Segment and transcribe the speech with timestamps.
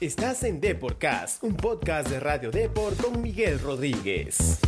[0.00, 4.60] Estás en Deporcast, un podcast de Radio Deport con Miguel Rodríguez.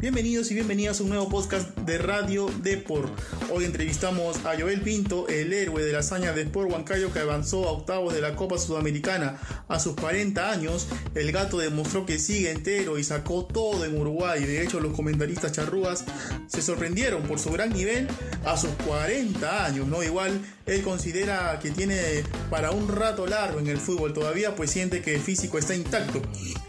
[0.00, 3.12] Bienvenidos y bienvenidas a un nuevo podcast de Radio Deport.
[3.52, 7.68] Hoy entrevistamos a Joel Pinto, el héroe de la hazaña de Sport Huancayo que avanzó
[7.68, 9.38] a octavos de la Copa Sudamericana.
[9.68, 14.42] A sus 40 años, el gato demostró que sigue entero y sacó todo en Uruguay.
[14.42, 16.06] De hecho, los comentaristas charrúas
[16.46, 18.08] se sorprendieron por su gran nivel
[18.46, 20.02] a sus 40 años, ¿no?
[20.02, 25.02] Igual él considera que tiene para un rato largo en el fútbol todavía, pues siente
[25.02, 26.22] que el físico está intacto.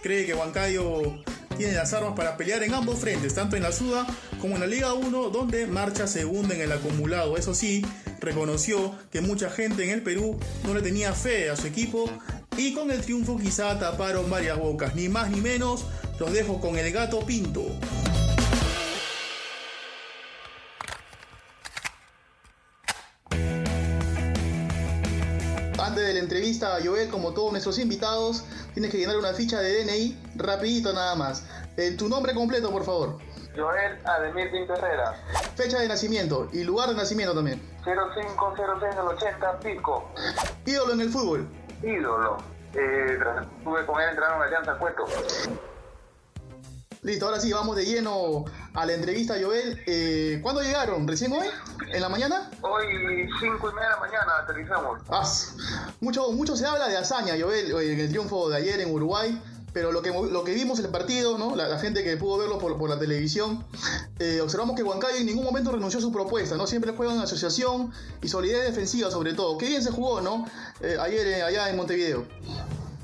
[0.03, 1.13] Cree que Huancayo
[1.61, 4.07] tiene las armas para pelear en ambos frentes, tanto en la Suda
[4.39, 7.37] como en la Liga 1, donde marcha segunda en el acumulado.
[7.37, 7.85] Eso sí,
[8.19, 12.09] reconoció que mucha gente en el Perú no le tenía fe a su equipo
[12.57, 14.95] y con el triunfo quizá taparon varias bocas.
[14.95, 15.85] Ni más ni menos,
[16.19, 17.67] los dejo con el gato Pinto.
[25.91, 29.59] Antes de la entrevista a Joel, como todos nuestros invitados, tienes que llenar una ficha
[29.59, 31.43] de DNI rapidito nada más.
[31.75, 33.17] Eh, tu nombre completo, por favor.
[33.57, 35.21] Joel Ademir Pinto Herrera.
[35.57, 37.61] Fecha de nacimiento y lugar de nacimiento también.
[37.83, 40.09] 0506 del 80, Pico.
[40.65, 41.45] Ídolo en el fútbol.
[41.83, 42.37] Ídolo.
[42.73, 43.19] Eh,
[43.57, 45.05] estuve con él entrando en Alianza Cueto.
[47.03, 49.81] Listo, ahora sí, vamos de lleno a la entrevista, Joel.
[49.87, 51.07] Eh, ¿Cuándo llegaron?
[51.07, 51.47] ¿Recién hoy?
[51.91, 52.51] ¿En la mañana?
[52.61, 54.99] Hoy, 5 y media de la mañana, aterrizamos.
[55.09, 55.27] Ah,
[55.99, 59.41] mucho, mucho se habla de hazaña, Joel, en el triunfo de ayer en Uruguay.
[59.73, 61.55] Pero lo que, lo que vimos en el partido, ¿no?
[61.55, 63.65] la, la gente que pudo verlo por, por la televisión,
[64.19, 66.67] eh, observamos que Huancayo en ningún momento renunció a su propuesta, ¿no?
[66.67, 69.57] Siempre juega en asociación y solidez defensiva sobre todo.
[69.57, 70.45] Qué bien se jugó, ¿no?
[70.81, 72.25] Eh, ayer eh, allá en Montevideo.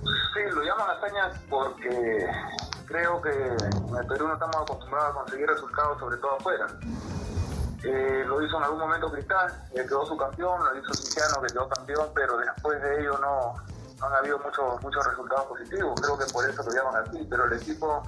[0.03, 2.27] Sí, lo llaman hazaña porque
[2.87, 6.67] creo que en el Perú no estamos acostumbrados a conseguir resultados, sobre todo afuera.
[7.83, 11.53] Eh, lo hizo en algún momento Cristal, que quedó su campeón, lo hizo Cinciano, que
[11.53, 13.53] quedó campeón, pero después de ello no,
[13.99, 15.99] no han habido muchos muchos resultados positivos.
[16.01, 18.03] Creo que por eso lo llaman así, pero el equipo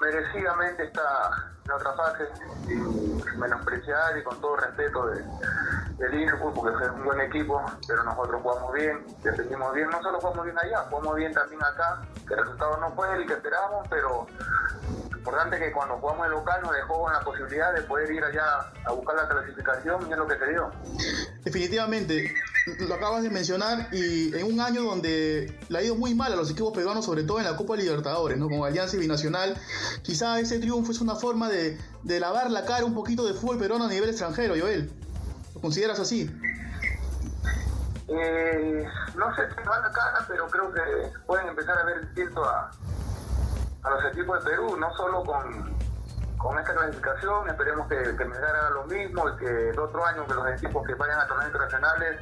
[0.00, 2.28] merecidamente está en otra fase,
[2.66, 5.24] sin menospreciar y con todo respeto de,
[5.98, 10.20] de Liverpool, porque es un buen equipo, pero nosotros jugamos bien, defendimos bien, no solo
[10.20, 13.86] jugamos bien allá, jugamos bien también acá, que el resultado no fue el que esperábamos,
[13.88, 14.26] pero
[15.26, 18.70] importante que cuando jugamos el local nos dejó con la posibilidad de poder ir allá
[18.84, 20.70] a buscar la clasificación y es lo que se dio.
[21.42, 22.34] Definitivamente,
[22.78, 26.36] lo acabas de mencionar y en un año donde le ha ido muy mal a
[26.36, 28.48] los equipos peruanos, sobre todo en la Copa Libertadores, ¿no?
[28.48, 29.56] Con Alianza y Binacional,
[30.02, 33.58] quizá ese triunfo es una forma de, de lavar la cara un poquito de fútbol
[33.58, 34.92] peruano a nivel extranjero, Joel.
[35.56, 36.30] ¿Lo consideras así?
[38.08, 40.82] Eh, no sé si va la cara, pero creo que
[41.26, 42.70] pueden empezar a ver distinto a,
[43.82, 45.74] a los equipos de Perú, no solo con,
[46.36, 50.26] con esta clasificación, esperemos que, que Melgar haga lo mismo y que el otro año
[50.26, 52.20] que los equipos que vayan a torneos internacionales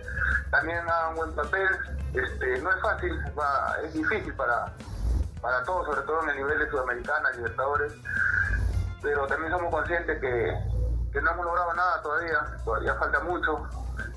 [0.53, 1.69] también hagan un buen papel.
[2.15, 4.73] Este, no es fácil, va, es difícil para,
[5.41, 7.95] para todos, sobre todo en el nivel de Sudamericana, Libertadores,
[9.03, 10.74] pero también somos conscientes que,
[11.15, 13.69] que no hemos logrado nada todavía, todavía falta mucho.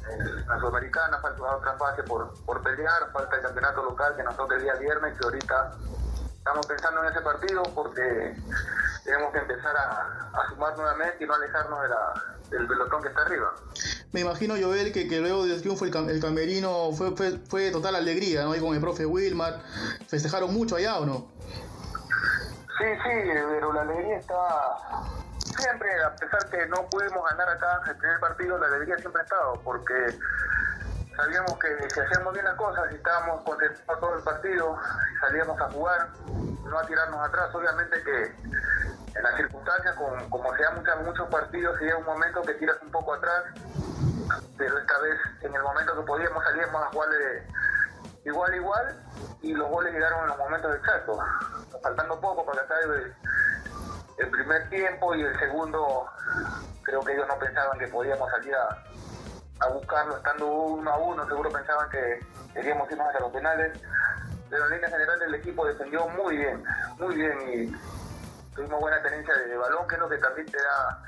[0.09, 4.35] En la Sudamericana falta otra fase por, por pelear, falta el campeonato local que nos
[4.35, 5.74] toca el día viernes, que ahorita
[6.38, 8.35] estamos pensando en ese partido porque
[9.03, 12.13] tenemos que empezar a, a sumar nuevamente y no alejarnos de la,
[12.50, 13.53] del pelotón que está arriba.
[14.12, 17.69] Me imagino, Joel, que, que luego del triunfo el, cam- el camerino fue, fue, fue
[17.69, 18.53] total alegría, ¿no?
[18.53, 19.62] Ahí con el profe Wilmar.
[20.08, 21.28] ¿Festejaron mucho allá o no?
[22.79, 24.40] Sí, sí, pero la alegría está
[25.57, 29.23] siempre, a pesar que no pudimos ganar acá el primer partido, la alegría siempre ha
[29.23, 30.19] estado, porque
[31.16, 34.78] sabíamos que si hacíamos bien las cosas y estábamos concentrados todo el partido,
[35.22, 36.07] salíamos a jugar,
[36.63, 38.23] no a tirarnos atrás, obviamente que
[39.16, 42.53] en las circunstancias, como, como se dan muchos, muchos partidos, y llega un momento que
[42.56, 43.44] tiras un poco atrás,
[44.57, 47.09] pero esta vez en el momento que podíamos salíamos a jugar
[48.25, 48.96] igual igual
[49.41, 51.17] y los goles llegaron en los momentos exactos,
[51.81, 53.13] faltando poco para acabe
[54.17, 56.05] el, primer tiempo y el segundo
[56.83, 61.49] creo que ellos no pensaban que podíamos salir a, buscarlo estando uno a uno, seguro
[61.49, 62.19] pensaban que
[62.53, 63.79] queríamos irnos hacia los penales,
[64.49, 66.64] pero en línea general el equipo defendió muy bien,
[66.99, 71.03] muy bien y tuvimos buena tenencia de balón, que es lo que también te da,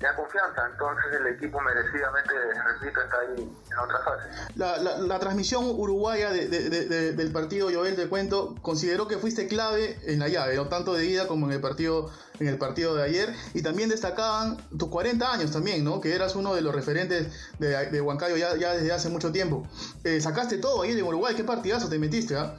[0.00, 0.66] da confianza.
[0.70, 2.34] Entonces el equipo merecidamente,
[2.66, 4.28] repito, está ahí en otra fase.
[4.56, 9.18] La, la, la transmisión uruguaya de, de, de, del partido, Joel, te cuento, consideró que
[9.18, 12.10] fuiste clave en la llave, no tanto de ida como en el partido
[12.40, 13.34] en el partido de ayer.
[13.54, 16.00] Y también destacaban tus 40 años también, ¿no?
[16.00, 19.66] Que eras uno de los referentes de, de Huancayo ya, ya desde hace mucho tiempo.
[20.04, 22.54] Eh, sacaste todo ahí en Uruguay, qué partidazo te metiste, ¿ah?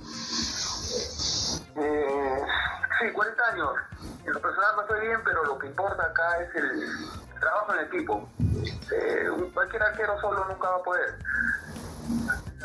[1.76, 2.42] Eh,
[3.00, 3.70] sí, 40 años.
[4.26, 6.90] En lo personal no estoy bien, pero lo que importa acá es el
[7.40, 8.30] trabajo en equipo.
[8.92, 11.16] Eh, cualquier arquero solo nunca va a poder.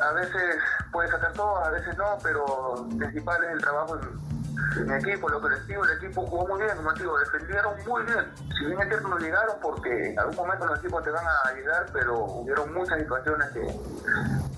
[0.01, 0.57] A veces
[0.91, 5.85] puede sacar todo, a veces no, pero principal es el trabajo en, equipo, lo colectivo,
[5.85, 8.25] el equipo jugó muy bien, como digo, defendieron muy bien.
[8.59, 11.53] Si bien es cierto no llegaron porque en algún momento los equipos te van a
[11.53, 13.61] llegar, pero hubieron muchas situaciones que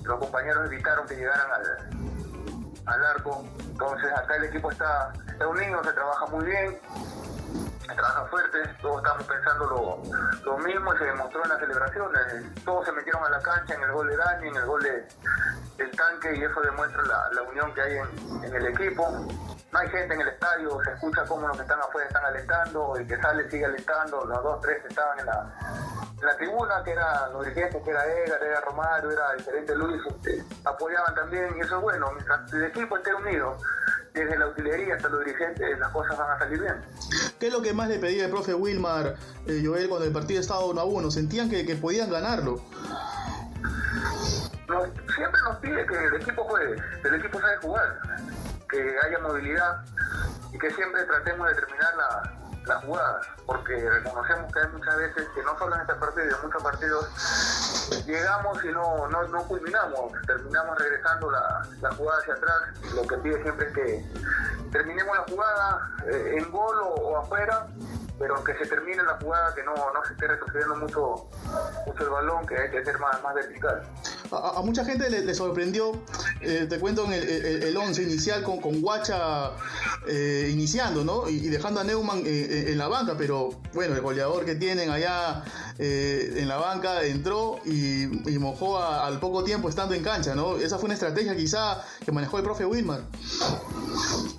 [0.05, 3.45] los compañeros evitaron que llegaran al, al arco.
[3.61, 6.81] Entonces acá el equipo está, está unido, se trabaja muy bien
[7.95, 9.67] trabaja fuerte, todos estamos pensando
[10.45, 12.65] lo, mismo y se demostró en las celebraciones.
[12.65, 15.09] Todos se metieron a la cancha en el gol de Dani, en el gol de,
[15.77, 19.09] del tanque y eso demuestra la, la unión que hay en, en, el equipo.
[19.73, 22.97] No hay gente en el estadio, se escucha cómo los que están afuera están alentando,
[22.97, 25.55] el que sale sigue alentando, los dos, tres que estaban en la,
[26.19, 29.75] en la tribuna, que eran los dirigentes, que era Edgar, era Romario, era el gerente
[29.75, 33.59] Luis, este, apoyaban también y eso es bueno, mientras el equipo esté unido
[34.17, 36.83] desde la utilería hasta los dirigentes, las cosas van a salir bien.
[37.39, 39.17] ¿Qué es lo que más le pedía el profe Wilmar,
[39.47, 41.11] eh, Joel, cuando el partido estaba 1 a 1?
[41.11, 42.63] ¿Sentían que, que podían ganarlo?
[45.15, 47.99] siempre nos pide que el equipo juegue, que el equipo sabe jugar,
[48.69, 49.85] que haya movilidad
[50.53, 52.33] y que siempre tratemos de terminar la,
[52.67, 56.43] las jugadas, porque reconocemos que hay muchas veces que no solo en este partido, en
[56.43, 62.63] muchos partidos llegamos y no, no, no culminamos, terminamos regresando la, la, jugada hacia atrás.
[62.95, 64.05] Lo que pide siempre es que
[64.71, 67.67] terminemos la jugada eh, en gol o, afuera,
[68.19, 71.29] pero que se termine la jugada, que no, no se esté retrocediendo mucho,
[71.87, 73.83] mucho el balón, que hay que ser más, más vertical.
[74.33, 75.93] A, mucha gente le, sorprendió,
[76.41, 79.53] eh, te cuento, en el, 11 inicial con, con Guacha
[80.09, 81.29] eh, iniciando, ¿no?
[81.29, 85.45] Y, dejando a Neumann eh, en la banca, pero bueno, el goleador que tienen allá
[85.79, 88.07] en la banca entró y,
[88.39, 90.57] mojó al poco tiempo estando en cancha, ¿no?
[90.57, 93.01] Esa fue una estrategia quizá que manejó el profe Wilmar.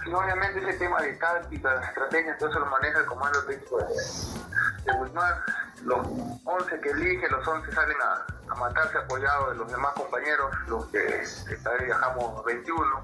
[0.08, 5.00] obviamente ese tema de táctica, estrategia, todo eso lo maneja el comando técnico de, de
[5.00, 5.44] Wilmar.
[5.84, 6.08] Los
[6.46, 10.86] 11 que elige, los 11 salen a a matarse apoyado de los demás compañeros, los
[10.88, 13.04] que esta vez viajamos 21,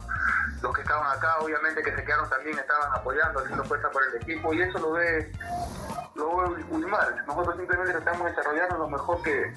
[0.61, 4.21] los que estaban acá, obviamente que se quedaron también estaban apoyando, haciendo fuerza por el
[4.21, 5.31] equipo y eso lo ve,
[6.15, 6.83] lo ve muy.
[7.27, 9.53] Nosotros simplemente estamos desarrollando lo mejor que,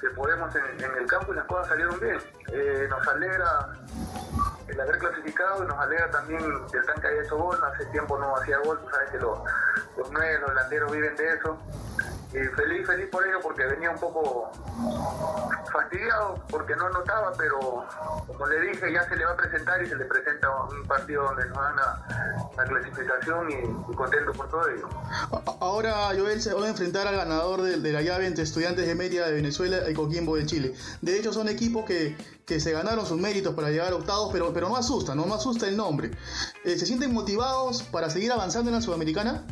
[0.00, 2.18] que podemos en, el campo y las cosas salieron bien.
[2.48, 3.68] Eh, nos alegra
[4.68, 8.36] el haber clasificado y nos alegra también el tanque haya hecho gol, hace tiempo no
[8.36, 9.38] hacía gol, tú sabes que los,
[9.96, 11.58] los nueve, los delanteros viven de eso
[12.32, 14.50] y feliz, feliz por ello porque venía un poco
[15.70, 17.84] fastidiado porque no notaba, pero
[18.26, 21.24] como le dije, ya se le va a presentar y se le presenta un partido
[21.24, 24.88] donde nos dan la, clasificación y, contento por todo ello.
[25.60, 29.26] Ahora Joel se va a enfrentar al ganador de, la llave entre Estudiantes de Mérida
[29.26, 30.74] de Venezuela y Coquimbo de Chile.
[31.02, 32.16] De hecho son equipos que,
[32.46, 35.68] que se ganaron sus méritos para llegar a octavos, pero, pero no asusta, no, asusta
[35.68, 36.12] el nombre.
[36.64, 39.44] Eh, ¿Se sienten motivados para seguir avanzando en la Sudamericana?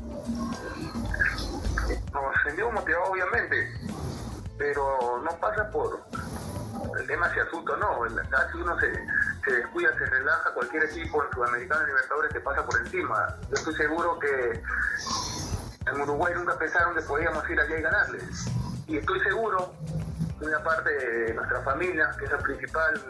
[2.12, 3.72] Nos sentimos motivados obviamente,
[4.58, 6.00] pero no pasa por
[6.98, 8.00] el tema si asusta no.
[8.52, 8.92] Si uno se,
[9.44, 13.36] se descuida, se relaja, cualquier equipo en Sudamericano Libertadores te pasa por encima.
[13.48, 14.62] Yo estoy seguro que
[15.86, 18.46] en Uruguay nunca pensaron que podíamos ir allá y ganarles.
[18.86, 19.72] Y estoy seguro,
[20.40, 23.00] muy aparte de nuestra familia, que es el principal,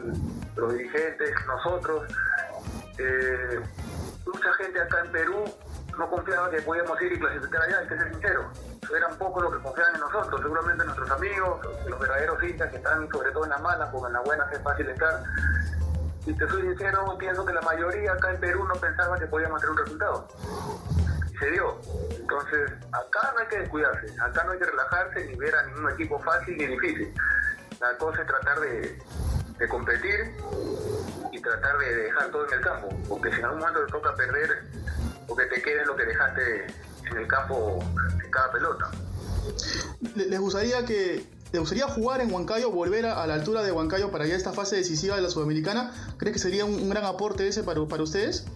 [0.56, 2.12] los dirigentes, nosotros,
[2.98, 3.60] eh,
[4.26, 5.44] mucha gente acá en Perú
[6.00, 8.50] no confiaba que podíamos ir y clasificar allá, hay que ser sincero.
[8.96, 13.06] Eran pocos los que confiaban en nosotros, seguramente nuestros amigos, los verdaderos hinchas que están
[13.10, 15.22] sobre todo en las malas, porque en las buenas es fácil estar.
[16.24, 19.60] Y te soy sincero, pienso que la mayoría acá en Perú no pensaba que podíamos
[19.60, 20.28] tener un resultado.
[21.30, 21.78] Y se dio.
[22.18, 25.90] Entonces, acá no hay que descuidarse, acá no hay que relajarse ni ver a ningún
[25.90, 27.14] equipo fácil ni difícil.
[27.78, 28.98] La cosa es tratar de,
[29.58, 30.34] de competir
[31.30, 34.14] y tratar de dejar todo en el campo, porque si en algún momento te toca
[34.14, 34.79] perder,
[35.30, 36.66] porque te quede lo que dejaste
[37.08, 37.78] en el campo
[38.22, 38.90] en cada pelota.
[40.16, 44.24] ¿Les gustaría que ¿Les gustaría jugar en Huancayo, volver a, la altura de Huancayo para
[44.24, 45.92] ya esta fase decisiva de la Sudamericana?
[46.16, 48.46] ¿Cree que sería un, gran aporte ese para, para ustedes?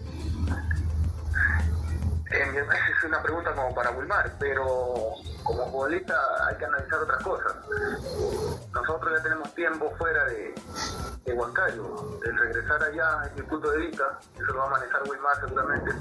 [2.31, 2.65] Eh,
[2.97, 5.13] es una pregunta como para Wilmar, pero
[5.43, 6.15] como futbolista
[6.47, 7.53] hay que analizar otras cosas.
[8.75, 10.53] Nosotros ya tenemos tiempo fuera de,
[11.23, 12.19] de Huancayo.
[12.23, 15.91] El regresar allá, es mi punto de vista, eso lo va a manejar Wilmar seguramente,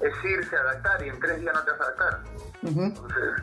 [0.00, 2.20] es irse a adaptar y en tres días no te vas a adaptar.
[2.62, 3.42] Entonces,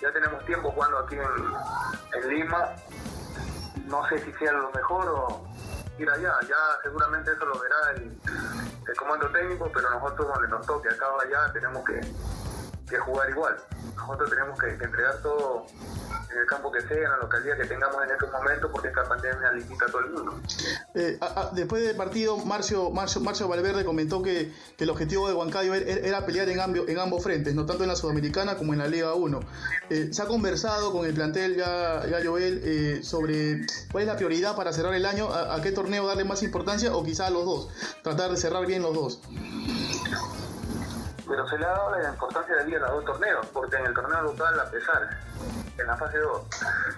[0.00, 2.74] ya tenemos tiempo jugando aquí en, en Lima.
[3.86, 5.48] No sé si sea lo mejor o
[5.98, 6.34] ir allá.
[6.42, 8.20] Ya seguramente eso lo verá el,
[8.88, 12.00] el comando técnico, pero nosotros donde nos toque acá o allá tenemos que,
[12.88, 13.56] que jugar igual.
[13.96, 15.66] Nosotros tenemos que, entregar todo
[16.30, 19.04] en el campo que sea, en la localidad que tengamos en estos momentos, porque esta
[19.04, 20.40] pandemia limita a todo el mundo.
[20.94, 21.18] Eh,
[21.52, 26.24] después del partido, Marcio, Marcio, Marcio Valverde comentó que, que, el objetivo de Huancayo era,
[26.26, 29.40] pelear en, en, ambos frentes, no tanto en la Sudamericana como en la Liga 1.
[29.90, 34.16] Eh, ¿Se ha conversado con el plantel ya, ya Joel eh, sobre cuál es la
[34.16, 35.32] prioridad para cerrar el año?
[35.32, 37.68] ¿A, ¿A, qué torneo darle más importancia o quizá a los dos?
[38.02, 39.20] Tratar de cerrar bien los dos
[41.28, 43.86] pero se le ha dado la importancia de ir a los dos torneos, porque en
[43.86, 45.10] el torneo local, a pesar,
[45.78, 46.46] en la fase 2,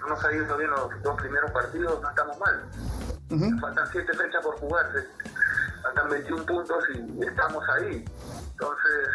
[0.01, 2.63] no nos ha ido bien los dos primeros partidos, no estamos mal.
[3.61, 5.07] Faltan 7 fechas por jugarse,
[5.83, 8.05] faltan 21 puntos y estamos ahí.
[8.51, 9.07] Entonces,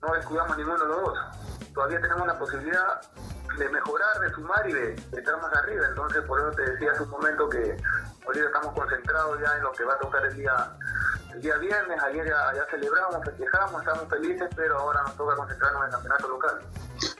[0.00, 1.18] no descuidamos ninguno de los dos.
[1.74, 3.00] Todavía tenemos la posibilidad
[3.58, 5.86] de mejorar, de sumar y de, estar más arriba.
[5.88, 7.76] Entonces, por eso te decía hace un momento que
[8.26, 10.76] ahorita estamos concentrados ya en lo que va a tocar el día
[11.34, 15.86] el día viernes, ayer ya, celebramos, festejamos, estamos felices, pero ahora nos toca concentrarnos en
[15.86, 16.60] el campeonato local.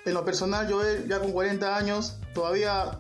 [0.05, 2.99] En lo personal, Joel, ya con 40 años, ¿todavía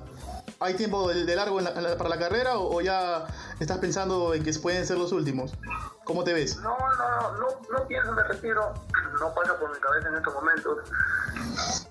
[0.61, 1.58] hay tiempo de, largo
[1.99, 3.26] para la carrera o, ya
[3.61, 5.52] estás pensando en que pueden ser los últimos?
[6.04, 6.56] ¿Cómo te ves?
[6.58, 8.73] No, no, no, no, pienso, me retiro,
[9.20, 10.78] no pasa por mi cabeza en estos momentos.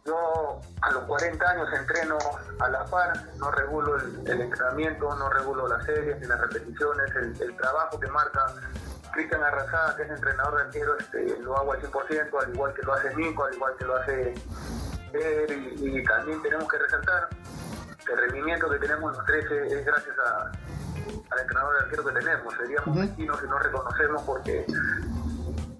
[0.06, 2.18] Yo a los 40 años entreno
[2.60, 7.42] a la par, no regulo el, entrenamiento, no regulo las series ni las repeticiones, el,
[7.42, 8.48] el trabajo que marca
[9.14, 12.82] Cristian Arrasada, que es entrenador de arquero, este, lo hago al 100%, al igual que
[12.82, 14.34] lo hace Nico, al igual que lo hace
[15.14, 17.30] y, también tenemos que resaltar
[18.06, 20.16] que el rendimiento que tenemos los 13 es gracias
[21.30, 22.54] al entrenador de arquero que tenemos.
[22.56, 24.66] Seríamos mezquinos si no reconocemos porque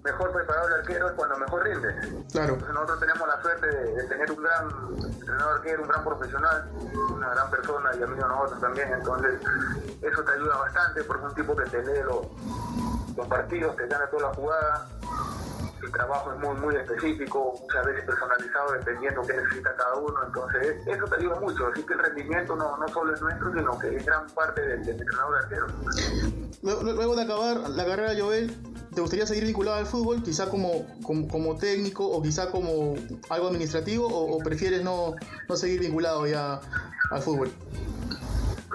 [0.04, 2.24] mejor preparado el arquero es cuando mejor rinde.
[2.30, 2.56] Claro.
[2.56, 4.68] nosotros tenemos la suerte de, tener un gran
[5.04, 6.70] entrenador arquero, un gran profesional,
[7.10, 8.92] una gran persona y amigo de nosotros también.
[8.92, 9.40] Entonces,
[10.02, 12.30] eso te ayuda bastante porque es un tipo que te lee lo,
[13.16, 14.88] los partidos, te gana toda la jugada,
[15.84, 20.76] el trabajo es muy muy específico, muchas veces personalizado dependiendo qué necesita cada uno, entonces
[20.86, 23.96] eso te ayuda mucho, así que el rendimiento no, no solo es nuestro, sino que
[23.96, 25.66] es gran parte del, entrenador arquero.
[26.62, 28.54] Luego de acabar la carrera Joel,
[28.94, 32.94] ¿te gustaría seguir vinculado al fútbol, quizá como, como, técnico o quizá como
[33.28, 35.14] algo administrativo o, o prefieres no,
[35.48, 36.60] no seguir vinculado ya
[37.10, 37.50] al fútbol?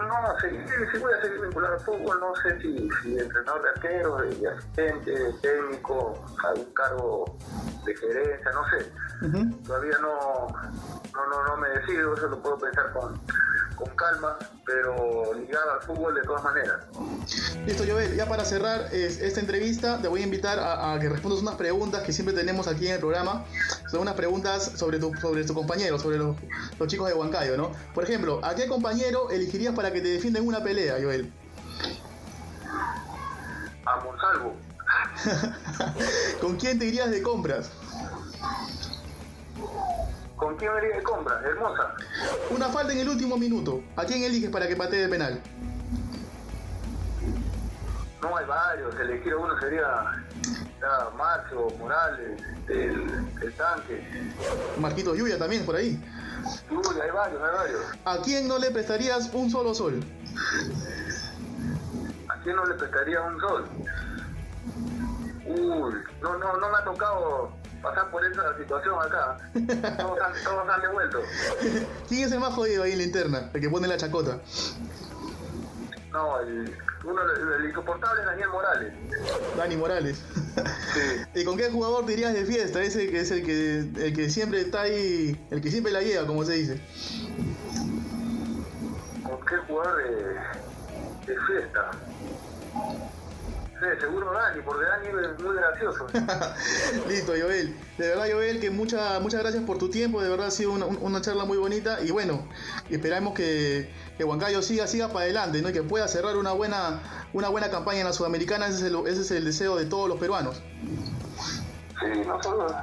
[0.07, 0.47] No, sí,
[0.91, 4.49] sí, voy a seguir vinculado al fútbol, no sé si, si entrenador de arquero, de
[4.49, 7.37] asistente, de técnico, algún cargo
[7.85, 8.91] de gerencia, no sé.
[9.65, 10.47] Todavía no,
[11.13, 13.19] no, no, no me decido, eso lo puedo pensar con,
[13.79, 16.85] con calma, pero ligado al fútbol de todas maneras.
[17.65, 21.55] Listo, Joel, ya para cerrar esta entrevista, te voy a invitar a, que respondas unas
[21.55, 23.45] preguntas que siempre tenemos aquí en el programa.
[23.89, 26.35] Son unas preguntas sobre tu, sobre tu compañero, sobre los,
[26.87, 27.71] chicos de Huancayo, ¿no?
[27.93, 31.31] Por ejemplo, ¿a qué compañero elegirías para que te defienda en una pelea, Joel?
[33.85, 34.55] A Monsalvo.
[36.41, 37.71] ¿Con quién te irías de compras?
[40.59, 41.45] ¿Con quién iría de compras?
[41.45, 41.95] Hermosa.
[42.49, 43.81] Una falta en el último minuto.
[43.95, 45.41] ¿A quién eliges para que patee de penal?
[48.21, 48.93] No, hay varios.
[48.99, 50.21] Elegir uno sería
[50.81, 54.05] ya, Macho, Morales, el, tanque.
[54.77, 55.97] Marquito Lluvia también por ahí.
[56.69, 57.81] Lluvia, hay varios, hay varios.
[58.03, 60.03] ¿A quién no le prestarías un solo sol?
[62.27, 63.65] ¿A quién no le prestaría un sol?
[65.45, 69.37] Uy, no, no, no me ha tocado pasar por esa situación acá.
[69.97, 71.21] Todos han, todos han devuelto.
[72.07, 73.49] ¿Quién es el más jodido ahí en la interna?
[73.53, 74.39] El que pone la chacota.
[76.11, 77.21] No, el, uno,
[77.57, 78.93] el, insoportable es Daniel Morales.
[79.55, 80.23] Dani Morales.
[80.93, 81.01] Sí.
[81.41, 82.81] ¿Y con qué jugador te irías de fiesta?
[82.81, 86.25] Ese que es el que, el que siempre está ahí, el que siempre la lleva,
[86.25, 86.81] como se dice.
[89.23, 91.91] ¿Con qué jugador de, de fiesta?
[93.79, 96.07] Sí, seguro Dani, porque Dani es muy gracioso.
[97.07, 97.73] Listo, Joel.
[97.97, 100.21] De verdad, Joel, que mucha, muchas gracias por tu tiempo.
[100.21, 102.01] De verdad ha sido una, charla muy bonita.
[102.01, 102.45] Y bueno,
[102.89, 105.69] esperamos que, que Huancayo siga, siga para adelante, ¿no?
[105.69, 106.99] Y que pueda cerrar una buena,
[107.31, 108.67] una buena campaña en la Sudamericana.
[108.67, 110.61] Ese es el, ese es el deseo de todos los peruanos.
[112.01, 112.73] Sí, nosotros,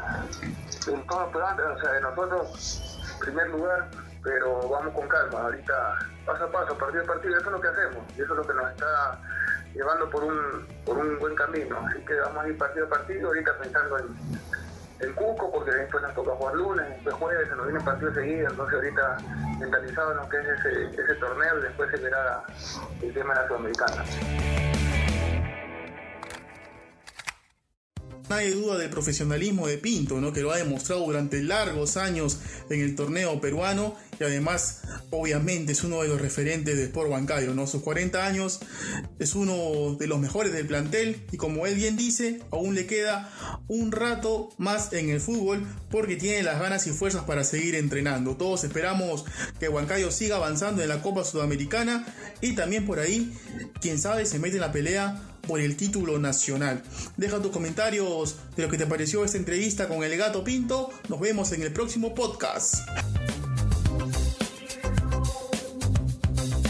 [0.86, 3.90] en todos los peruanos, o sea, nosotros, en primer lugar,
[4.22, 5.42] pero vamos con calma.
[5.42, 8.04] Ahorita, paso a paso, partido a partido, eso es lo que hacemos.
[8.16, 9.20] Y eso es lo que nos está
[9.74, 11.78] llevando por un, por un buen camino.
[11.88, 14.06] Así que vamos a ir partido a partido, ahorita pensando en,
[15.00, 18.48] el Cusco, porque después nos toca jugar lunes, después jueves, se nos viene partido seguido,
[18.48, 19.16] entonces ahorita
[19.60, 22.42] mentalizado en lo que es ese, ese torneo y después se verá
[23.02, 24.04] el tema de la Sudamericana.
[28.28, 30.32] Nadie duda del profesionalismo de Pinto, ¿no?
[30.32, 34.80] que lo ha demostrado durante largos años en el torneo peruano y además,
[35.10, 37.54] obviamente, es uno de los referentes del Sport Huancayo.
[37.54, 37.68] ¿no?
[37.68, 38.60] Sus 40 años
[39.20, 43.30] es uno de los mejores del plantel y como él bien dice, aún le queda
[43.68, 48.36] un rato más en el fútbol porque tiene las ganas y fuerzas para seguir entrenando.
[48.36, 49.24] Todos esperamos
[49.60, 52.06] que Huancayo siga avanzando en la Copa Sudamericana
[52.40, 53.32] y también por ahí,
[53.80, 56.82] quién sabe, se mete en la pelea por el título nacional.
[57.16, 60.90] Deja tus comentarios de lo que te pareció esta entrevista con el gato Pinto.
[61.08, 62.76] Nos vemos en el próximo podcast.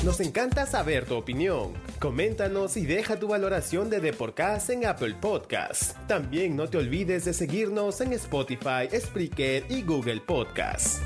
[0.06, 1.72] Nos encanta saber tu opinión.
[1.98, 5.96] Coméntanos y deja tu valoración de Deporcast en Apple Podcast.
[6.06, 11.02] También no te olvides de seguirnos en Spotify, Spreaker y Google Podcast.